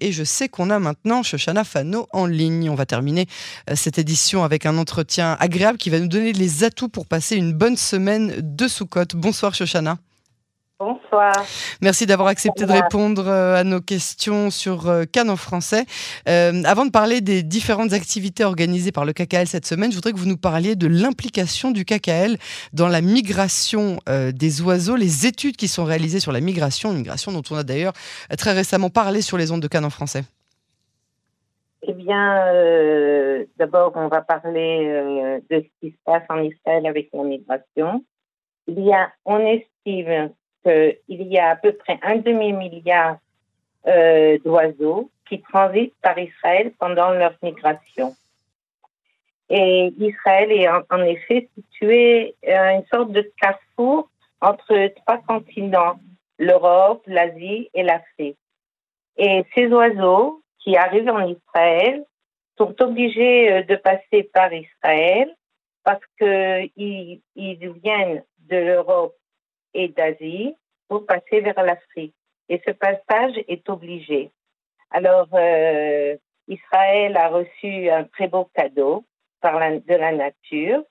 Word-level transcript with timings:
et 0.00 0.12
je 0.12 0.24
sais 0.24 0.48
qu'on 0.48 0.70
a 0.70 0.78
maintenant 0.78 1.22
Shoshana 1.22 1.64
Fano 1.64 2.08
en 2.12 2.26
ligne. 2.26 2.68
On 2.70 2.74
va 2.74 2.86
terminer 2.86 3.26
euh, 3.68 3.74
cette 3.76 3.98
édition 3.98 4.44
avec 4.44 4.66
un 4.66 4.78
entretien 4.78 5.36
agréable 5.40 5.78
qui 5.78 5.90
va 5.90 6.00
nous 6.00 6.08
donner 6.08 6.32
les 6.32 6.64
atouts 6.64 6.88
pour 6.88 7.06
passer 7.06 7.36
une 7.36 7.52
bonne 7.52 7.76
semaine 7.76 8.34
de 8.38 8.68
Soukot. 8.68 9.04
Bonsoir 9.14 9.54
Shoshana. 9.54 9.98
Bonsoir. 10.80 11.34
Merci 11.82 12.06
d'avoir 12.06 12.28
accepté 12.28 12.64
de 12.64 12.72
répondre 12.72 13.28
euh, 13.28 13.54
à 13.54 13.64
nos 13.64 13.82
questions 13.82 14.48
sur 14.48 14.88
euh, 14.88 15.04
Cannes 15.04 15.28
en 15.28 15.36
français. 15.36 15.84
Euh, 16.26 16.62
avant 16.64 16.86
de 16.86 16.90
parler 16.90 17.20
des 17.20 17.42
différentes 17.42 17.92
activités 17.92 18.44
organisées 18.44 18.90
par 18.90 19.04
le 19.04 19.12
KKL 19.12 19.46
cette 19.46 19.66
semaine, 19.66 19.90
je 19.90 19.96
voudrais 19.96 20.12
que 20.12 20.16
vous 20.16 20.24
nous 20.24 20.38
parliez 20.38 20.76
de 20.76 20.86
l'implication 20.86 21.70
du 21.70 21.84
KKL 21.84 22.38
dans 22.72 22.88
la 22.88 23.02
migration 23.02 23.98
des 24.06 24.62
oiseaux, 24.62 24.96
les 24.96 25.26
études 25.26 25.56
qui 25.56 25.68
sont 25.68 25.84
réalisées 25.84 26.18
sur 26.18 26.32
la 26.32 26.40
migration, 26.40 26.92
une 26.92 26.98
migration 26.98 27.30
dont 27.30 27.42
on 27.50 27.56
a 27.56 27.62
d'ailleurs 27.62 27.92
très 28.38 28.52
récemment 28.52 28.88
parlé 28.88 29.20
sur 29.20 29.36
les 29.36 29.52
ondes 29.52 29.60
de 29.60 29.68
Cannes 29.68 29.84
en 29.84 29.90
français. 29.90 30.22
Eh 31.82 31.92
bien, 31.92 32.36
d'abord, 33.58 33.92
on 33.96 34.08
va 34.08 34.22
parler 34.22 35.40
de 35.50 35.56
ce 35.60 35.66
qui 35.80 35.92
se 35.92 35.98
passe 36.06 36.24
en 36.30 36.40
Israël 36.40 36.86
avec 36.86 37.10
la 37.12 37.22
migration. 37.22 38.02
Il 38.66 38.80
y 38.80 38.92
a, 38.94 39.10
on 39.26 39.40
estime 39.40 40.30
qu'il 40.62 40.98
y 41.08 41.38
a 41.38 41.50
à 41.50 41.56
peu 41.56 41.72
près 41.72 41.98
un 42.02 42.16
demi-milliard 42.16 43.18
euh, 43.86 44.38
d'oiseaux 44.44 45.10
qui 45.28 45.40
transitent 45.40 45.94
par 46.02 46.18
Israël 46.18 46.72
pendant 46.78 47.10
leur 47.10 47.34
migration. 47.42 48.14
Et 49.48 49.92
Israël 49.98 50.52
est 50.52 50.68
en, 50.68 51.02
effet 51.04 51.48
situé 51.54 52.36
à 52.46 52.74
une 52.74 52.84
sorte 52.86 53.12
de 53.12 53.30
carrefour 53.40 54.08
entre 54.40 54.92
trois 55.04 55.18
continents, 55.18 55.98
l'Europe, 56.38 57.02
l'Asie 57.06 57.68
et 57.74 57.82
l'Afrique. 57.82 58.38
Et 59.16 59.44
ces 59.54 59.66
oiseaux 59.68 60.42
qui 60.60 60.76
arrivent 60.76 61.08
en 61.08 61.26
Israël 61.26 62.04
sont 62.56 62.74
obligés 62.80 63.52
euh, 63.52 63.62
de 63.62 63.76
passer 63.76 64.24
par 64.32 64.52
Israël 64.52 65.34
parce 65.84 66.04
qu'ils 66.18 67.20
ils 67.34 67.72
viennent 67.82 68.22
de 68.50 68.56
l'Europe 68.56 69.16
et 69.74 69.88
d'Asie 69.88 70.54
pour 70.88 71.06
passer 71.06 71.40
vers 71.40 71.62
l'Afrique. 71.62 72.14
Et 72.48 72.60
ce 72.66 72.72
passage 72.72 73.34
est 73.48 73.68
obligé. 73.68 74.30
Alors, 74.90 75.28
euh, 75.34 76.16
Israël 76.48 77.16
a 77.16 77.28
reçu 77.28 77.88
un 77.88 78.04
très 78.04 78.26
beau 78.26 78.48
cadeau 78.54 79.04
par 79.40 79.58
la, 79.58 79.78
de 79.78 79.94
la 79.94 80.12
nature 80.12 80.82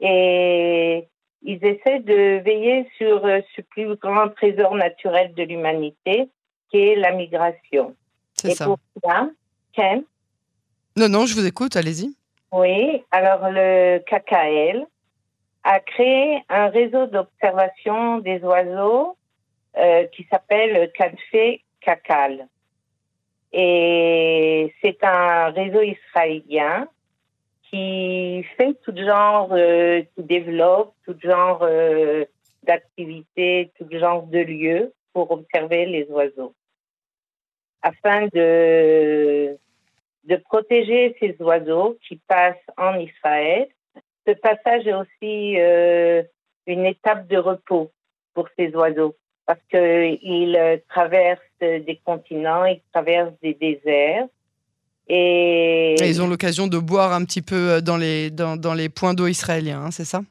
et 0.00 1.06
ils 1.42 1.64
essaient 1.64 2.00
de 2.00 2.42
veiller 2.42 2.88
sur 2.96 3.24
euh, 3.26 3.40
ce 3.54 3.60
plus 3.60 3.94
grand 3.96 4.30
trésor 4.30 4.74
naturel 4.74 5.34
de 5.34 5.42
l'humanité, 5.42 6.30
qui 6.70 6.78
est 6.78 6.96
la 6.96 7.12
migration. 7.12 7.94
C'est 8.32 8.54
ça. 8.54 8.64
Pour 8.64 8.78
ça, 9.04 9.28
Ken? 9.74 10.04
Non, 10.96 11.08
non, 11.08 11.26
je 11.26 11.34
vous 11.34 11.46
écoute, 11.46 11.76
allez-y. 11.76 12.14
Oui, 12.50 13.04
alors 13.10 13.50
le 13.50 13.98
KKL, 13.98 14.86
a 15.64 15.80
créé 15.80 16.42
un 16.50 16.68
réseau 16.68 17.06
d'observation 17.06 18.18
des 18.18 18.38
oiseaux 18.40 19.16
euh, 19.76 20.06
qui 20.08 20.24
s'appelle 20.30 20.92
Canfé 20.96 21.64
Kakal. 21.80 22.46
Et 23.52 24.74
c'est 24.82 25.02
un 25.02 25.50
réseau 25.50 25.80
israélien 25.80 26.86
qui 27.70 28.44
fait 28.56 28.74
tout 28.84 28.96
genre, 28.96 29.48
euh, 29.52 30.02
qui 30.14 30.22
développe 30.22 30.94
tout 31.06 31.16
genre 31.22 31.60
euh, 31.62 32.24
d'activités, 32.62 33.72
tout 33.78 33.88
genre 33.90 34.24
de 34.24 34.40
lieux 34.40 34.92
pour 35.12 35.30
observer 35.30 35.86
les 35.86 36.04
oiseaux. 36.10 36.54
Afin 37.82 38.26
de, 38.34 39.56
de 40.24 40.36
protéger 40.36 41.16
ces 41.20 41.36
oiseaux 41.40 41.96
qui 42.06 42.16
passent 42.16 42.56
en 42.76 42.98
Israël, 42.98 43.68
ce 44.26 44.32
passage 44.32 44.86
est 44.86 44.94
aussi 44.94 45.60
euh, 45.60 46.22
une 46.66 46.86
étape 46.86 47.26
de 47.28 47.36
repos 47.36 47.90
pour 48.34 48.48
ces 48.56 48.74
oiseaux 48.74 49.14
parce 49.46 49.60
qu'ils 49.70 50.82
traversent 50.88 51.38
des 51.60 52.00
continents, 52.04 52.64
ils 52.64 52.80
traversent 52.92 53.38
des 53.42 53.54
déserts. 53.54 54.26
Et, 55.06 55.96
ils 56.00 56.22
ont 56.22 56.26
l'occasion 56.26 56.66
de 56.66 56.78
boire 56.78 57.12
un 57.12 57.24
petit 57.24 57.42
peu 57.42 57.72
euh, 57.72 57.80
dans 57.82 57.98
les, 57.98 58.30
dans, 58.30 58.56
dans 58.56 58.72
les 58.72 58.88
points 58.88 59.12
d'eau 59.12 59.26
israéliens, 59.26 59.82
hein, 59.84 59.90
c'est 59.90 60.06
ça? 60.06 60.22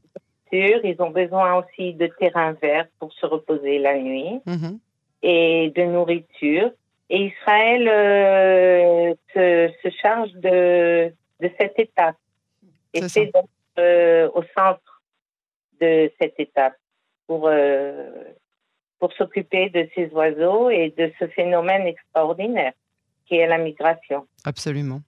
Sûr, 0.51 0.83
ils 0.83 0.95
ont 0.99 1.11
besoin 1.11 1.55
aussi 1.55 1.93
de 1.93 2.07
terrain 2.07 2.53
vert 2.53 2.87
pour 2.99 3.13
se 3.13 3.25
reposer 3.25 3.77
la 3.77 3.97
nuit 3.99 4.39
mhm. 4.45 4.79
et 5.21 5.71
de 5.75 5.83
nourriture. 5.83 6.71
Et 7.09 7.25
Israël 7.27 7.87
euh, 7.87 9.13
se, 9.33 9.71
se, 9.83 9.95
charge 10.01 10.31
de, 10.33 11.13
de 11.39 11.51
cette 11.59 11.77
étape. 11.77 12.15
Et 12.93 13.07
c'est 13.07 13.31
euh, 13.79 14.29
au 14.33 14.43
centre 14.55 15.01
de 15.81 16.11
cette 16.21 16.35
étape 16.39 16.75
pour, 17.27 17.47
euh, 17.47 18.09
pour 18.99 19.11
s'occuper 19.13 19.69
de 19.69 19.87
ces 19.95 20.09
oiseaux 20.13 20.69
et 20.69 20.93
de 20.97 21.11
ce 21.19 21.27
phénomène 21.27 21.87
extraordinaire 21.87 22.73
qui 23.25 23.35
est 23.35 23.47
la 23.47 23.57
migration. 23.57 24.27
Absolument. 24.45 25.01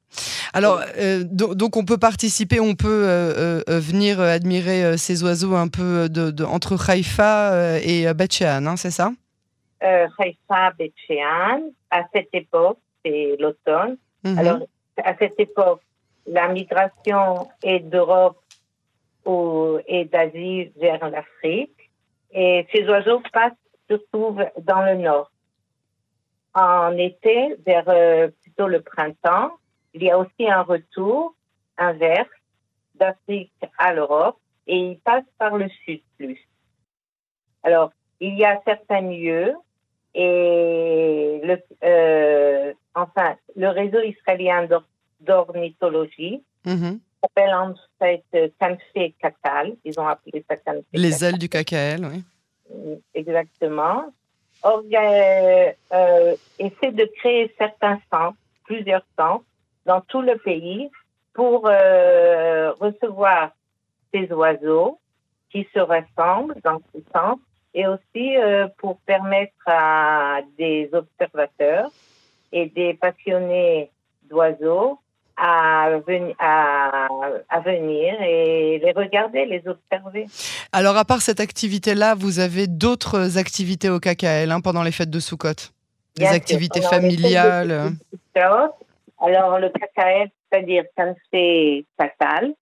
Alors, 0.54 0.82
euh, 0.98 1.24
donc 1.26 1.76
on 1.76 1.84
peut 1.84 1.98
participer, 1.98 2.60
on 2.60 2.76
peut 2.76 3.62
venir 3.68 4.22
admirer 4.22 4.98
ces 4.98 5.22
oiseaux 5.24 5.56
un 5.56 5.68
peu 5.68 6.08
de, 6.08 6.44
entre 6.46 6.78
Haïfa 6.90 7.80
et 7.84 8.12
Bet 8.14 8.42
hein, 8.42 8.78
c'est 8.78 8.92
ça? 8.92 9.12
Haïfa, 9.82 10.72
Bet 10.80 10.94
à 11.92 12.04
cette 12.14 12.30
époque, 12.34 12.80
c'est 13.04 13.36
l'automne. 13.40 13.98
Mhm. 14.24 14.40
Alors, 14.40 14.60
à 15.04 15.16
cette 15.18 15.40
époque, 15.40 15.82
la 16.28 16.48
migration 16.48 17.48
est 17.64 17.80
d'Europe 17.80 18.38
et 19.88 20.06
d'Asie 20.06 20.72
vers 20.76 21.10
l'Afrique. 21.10 21.90
Et 22.32 22.68
ces 22.74 22.88
oiseaux 22.88 23.22
passent 23.32 23.54
surtout 23.90 24.38
dans 24.62 24.82
le 24.82 24.96
nord. 24.96 25.32
En 26.54 26.96
été, 26.98 27.56
vers 27.66 27.88
euh, 27.88 28.30
plutôt 28.42 28.68
le 28.68 28.82
printemps, 28.82 29.52
il 29.94 30.04
y 30.04 30.12
a 30.12 30.18
aussi 30.18 30.48
un 30.48 30.62
retour 30.62 31.36
inverse 31.78 32.30
d'Afrique 32.96 33.52
à 33.78 33.94
l'Europe 33.94 34.38
et 34.68 34.78
ils 34.78 35.00
passent 35.00 35.24
par 35.38 35.58
le 35.58 35.68
sud 35.70 36.02
plus. 36.18 36.40
Alors, 37.64 37.92
il 38.20 38.38
y 38.38 38.46
a 38.46 38.62
certains 38.66 39.02
lieux 39.02 39.54
et 40.14 41.42
le, 41.44 41.62
euh, 41.84 42.74
enfin, 42.94 43.36
le 43.56 43.68
réseau 43.68 44.02
israélien 44.02 44.68
d'ornithologie 45.20 46.42
mm-hmm 46.66 47.00
s'appelle 47.26 47.54
en 47.54 47.74
fait 48.00 48.24
Canfé 48.60 49.16
Cacal. 49.20 49.76
Ils 49.84 50.00
ont 50.00 50.08
appelé 50.08 50.44
ça 50.50 50.56
Canfé 50.58 50.86
Les 50.94 51.24
ailes 51.24 51.38
du 51.38 51.50
KKL, 51.50 52.06
oui. 52.06 52.24
Mm, 52.70 52.96
exactement. 53.14 54.06
Euh, 54.66 55.72
euh, 55.94 56.36
essaie 56.58 56.92
de 56.92 57.06
créer 57.20 57.54
certains 57.58 58.00
centres, 58.12 58.38
plusieurs 58.64 59.06
centres, 59.18 59.46
dans 59.86 60.02
tout 60.02 60.22
le 60.22 60.38
pays 60.38 60.90
pour 61.34 61.68
euh, 61.68 62.72
recevoir 62.80 63.52
ces 64.14 64.32
oiseaux 64.32 65.00
qui 65.52 65.68
se 65.74 65.80
rassemblent 65.80 66.56
dans 66.64 66.80
ces 66.94 67.04
centres 67.14 67.44
et 67.74 67.86
aussi 67.86 68.38
euh, 68.38 68.68
pour 68.78 68.98
permettre 69.02 69.54
à 69.68 70.40
des 70.58 70.90
observateurs 70.94 71.92
et 72.52 72.68
des 72.68 72.94
passionnés 72.94 73.92
d'oiseaux 74.24 74.98
à, 75.38 76.00
à, 76.40 77.60
venir 77.60 78.22
et 78.22 78.80
les 78.80 78.92
regarder, 78.92 79.46
les 79.46 79.64
observer. 79.68 80.28
Alors, 80.72 80.98
à 80.98 81.06
part 81.06 81.22
cette 81.22 81.40
activité-là, 81.40 82.16
vous 82.16 82.40
avez 82.40 82.68
d'autres 82.68 83.38
activités 83.38 83.90
au 83.90 84.00
KKL 84.00 84.52
hein, 84.52 84.62
pendant 84.62 84.84
les 84.84 84.92
fêtes 84.92 85.10
de 85.10 85.20
Soukot? 85.20 85.72
Des 86.16 86.28
activités 86.28 86.82
familiales 86.82 87.92
Alors, 88.34 89.60
le 89.60 89.70
KKL, 89.70 90.30
c'est-à-dire 90.50 90.86
Kansé 90.96 91.86
Kakal, 91.98 92.54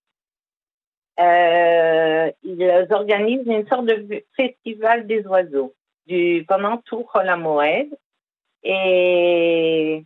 euh, 1.19 2.31
ils 2.43 2.87
organisent 2.89 3.45
une 3.45 3.67
sorte 3.67 3.85
de 3.85 4.23
festival 4.35 5.05
des 5.05 5.25
oiseaux 5.27 5.73
du, 6.07 6.43
pendant 6.47 6.77
tout 6.77 7.05
la 7.23 7.37
Moed. 7.37 7.87
Et 8.63 10.05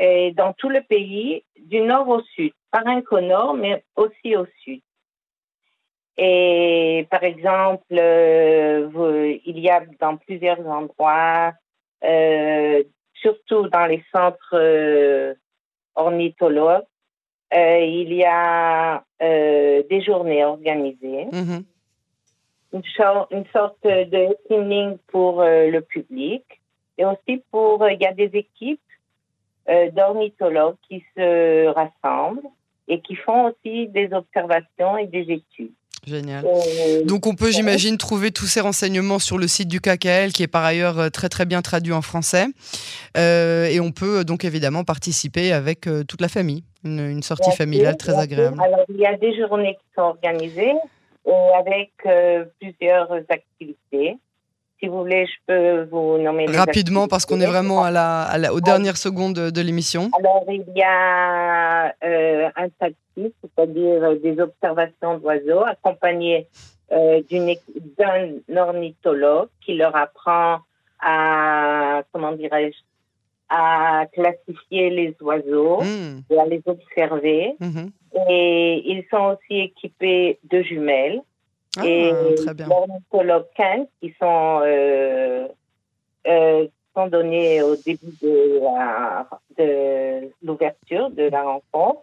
et 0.00 0.32
dans 0.32 0.54
tout 0.54 0.70
le 0.70 0.80
pays, 0.80 1.44
du 1.58 1.82
nord 1.82 2.08
au 2.08 2.22
sud, 2.22 2.52
par 2.70 2.86
un 2.86 3.02
au 3.10 3.20
nord, 3.20 3.52
mais 3.52 3.84
aussi 3.96 4.34
au 4.34 4.46
sud. 4.62 4.80
Et 6.16 7.06
par 7.10 7.22
exemple, 7.22 7.84
euh, 7.92 9.36
il 9.44 9.58
y 9.58 9.68
a 9.68 9.82
dans 10.00 10.16
plusieurs 10.16 10.66
endroits, 10.66 11.52
euh, 12.02 12.82
surtout 13.14 13.68
dans 13.68 13.84
les 13.86 14.02
centres 14.10 14.54
euh, 14.54 15.34
ornithologues, 15.94 16.84
il 17.52 18.14
y 18.14 18.24
a 18.24 19.04
des 19.20 20.02
journées 20.02 20.44
organisées, 20.44 21.26
mm-hmm. 21.32 21.64
une, 22.72 22.82
une, 23.32 23.46
sorte 23.52 23.82
de 23.84 24.36
training 24.46 24.96
pour 25.08 25.42
le 25.42 25.80
public 25.80 26.44
et 26.96 27.04
aussi 27.04 27.42
pour, 27.50 27.86
il 27.88 28.00
y 28.00 28.06
a 28.06 28.12
des 28.12 28.30
équipes 28.34 28.80
d'ornithologues 29.92 30.76
qui 30.88 31.04
se 31.16 31.66
rassemblent 31.68 32.48
et 32.88 33.00
qui 33.00 33.14
font 33.14 33.46
aussi 33.46 33.88
des 33.88 34.10
observations 34.12 34.98
et 34.98 35.06
des 35.06 35.20
études. 35.32 35.72
Génial. 36.06 36.46
Euh, 36.46 37.04
donc 37.04 37.26
on 37.26 37.34
peut, 37.34 37.50
j'imagine, 37.50 37.98
trouver 37.98 38.30
tous 38.30 38.46
ces 38.46 38.60
renseignements 38.60 39.18
sur 39.18 39.36
le 39.36 39.46
site 39.46 39.68
du 39.68 39.80
KKL, 39.80 40.32
qui 40.32 40.42
est 40.42 40.48
par 40.48 40.64
ailleurs 40.64 40.98
euh, 40.98 41.08
très 41.10 41.28
très 41.28 41.44
bien 41.44 41.60
traduit 41.60 41.92
en 41.92 42.00
français. 42.00 42.46
Euh, 43.16 43.66
et 43.66 43.80
on 43.80 43.92
peut 43.92 44.24
donc 44.24 44.44
évidemment 44.44 44.82
participer 44.82 45.52
avec 45.52 45.88
toute 46.08 46.20
la 46.20 46.28
famille, 46.28 46.64
une, 46.84 47.22
sortie 47.22 47.52
familiale 47.52 47.96
très 47.96 48.18
agréable. 48.18 48.58
Alors 48.60 48.84
il 48.88 48.96
y 48.96 49.06
a 49.06 49.16
des 49.16 49.36
journées 49.36 49.74
qui 49.74 49.94
sont 49.94 50.02
organisées 50.02 50.74
avec 51.58 51.92
plusieurs 52.58 53.12
activités. 53.28 54.16
Si 54.80 54.88
vous 54.88 54.98
voulez, 54.98 55.26
je 55.26 55.32
peux 55.46 55.82
vous 55.90 56.18
nommer 56.18 56.46
Rapidement, 56.46 57.06
parce 57.06 57.26
qu'on 57.26 57.40
est 57.40 57.46
vraiment 57.46 57.84
à 57.84 57.90
la, 57.90 58.52
aux 58.54 58.60
dernières 58.60 58.96
secondes 58.96 59.34
de, 59.34 59.60
l'émission. 59.60 60.10
Alors, 60.18 60.44
il 60.48 60.64
y 60.74 60.82
a 60.82 61.94
un 62.56 62.68
taxi, 62.78 63.34
c'est-à-dire 63.42 64.18
des 64.20 64.40
observations 64.40 65.18
d'oiseaux, 65.18 65.64
accompagné 65.64 66.48
euh, 66.92 67.20
d'un 67.98 68.56
ornithologue 68.56 69.48
qui 69.64 69.74
leur 69.74 69.94
apprend 69.94 70.60
à, 71.00 72.02
comment 72.12 72.32
dirais-je, 72.32 72.78
à 73.48 74.06
classifier 74.12 74.90
les 74.90 75.16
oiseaux 75.20 75.82
hmm. 75.82 76.22
et 76.30 76.38
à 76.38 76.46
les 76.46 76.62
observer. 76.66 77.54
Mhm. 77.60 77.90
Et 78.28 78.82
ils 78.86 79.04
sont 79.10 79.36
aussi 79.36 79.60
équipés 79.60 80.38
de 80.50 80.62
jumelles. 80.62 81.20
Ah, 81.78 81.86
et 81.86 82.12
les 82.12 82.68
ornithologues 82.68 83.46
qui 84.00 84.14
sont, 84.20 84.60
euh, 84.64 85.46
euh, 86.26 86.66
sont 86.96 87.06
donnés 87.06 87.62
au 87.62 87.76
début 87.76 88.12
de, 88.20 88.60
l'ouverture 90.42 91.10
de 91.10 91.28
la 91.28 91.42
rencontre. 91.42 92.02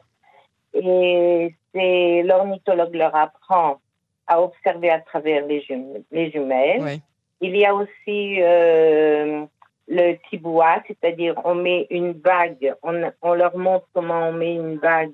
Et 0.73 1.53
c'est 1.73 2.23
l'ornithologue 2.23 2.95
leur 2.95 3.15
apprend 3.15 3.79
à 4.27 4.41
observer 4.41 4.89
à 4.89 4.99
travers 4.99 5.45
les, 5.45 5.65
les 6.11 6.31
jumelles. 6.31 7.01
Il 7.41 7.55
y 7.55 7.65
a 7.65 7.75
aussi 7.75 8.41
euh, 8.41 9.45
le 9.87 10.15
tiboua, 10.29 10.81
c'est-à-dire 10.87 11.39
on 11.43 11.55
met 11.55 11.87
une 11.89 12.13
bague, 12.13 12.73
on, 12.83 13.01
on, 13.21 13.33
leur 13.33 13.57
montre 13.57 13.87
comment 13.93 14.29
on 14.29 14.33
met 14.33 14.55
une 14.55 14.77
bague 14.77 15.13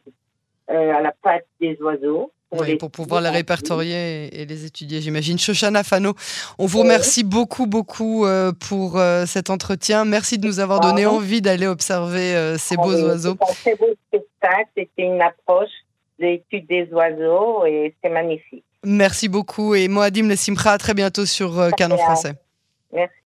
à 0.67 1.01
la 1.01 1.11
patte 1.11 1.45
des 1.59 1.79
oiseaux 1.81 2.31
pour, 2.79 2.91
pouvoir 2.91 3.21
les 3.21 3.29
répertorier 3.29 4.41
et, 4.41 4.45
les 4.45 4.65
étudier, 4.65 5.01
j'imagine. 5.01 5.37
Shoshana 5.37 5.83
Fano, 5.83 6.13
on 6.57 6.65
vous 6.65 6.79
remercie 6.79 7.23
beaucoup, 7.23 7.65
beaucoup 7.65 8.25
euh, 8.25 8.51
pour 8.51 8.97
euh, 8.97 9.25
cet 9.25 9.49
entretien. 9.49 10.05
Merci 10.05 10.37
de 10.37 10.47
nous 10.47 10.59
avoir 10.59 10.79
donné 10.79 11.05
envie 11.05 11.41
d'aller 11.41 11.67
observer 11.67 12.35
euh, 12.35 12.57
ces 12.57 12.75
beaux 12.75 12.93
oiseaux. 12.93 13.37
C'est 13.41 13.71
un 13.71 13.75
très 13.75 13.75
beau 13.75 13.93
spectacle, 14.07 14.69
c'était 14.75 15.03
une 15.03 15.21
approche 15.21 15.71
de 16.19 16.25
l'étude 16.25 16.67
des 16.67 16.87
oiseaux 16.91 17.65
et 17.65 17.93
c'est 18.03 18.09
magnifique. 18.09 18.63
Merci 18.83 19.29
beaucoup 19.29 19.75
et 19.75 19.87
Moadim 19.87 20.35
Simcha, 20.35 20.73
à 20.73 20.77
très 20.77 20.93
bientôt 20.93 21.25
sur 21.25 21.69
Canon 21.77 21.97
Français. 21.97 22.33
Merci. 22.91 23.13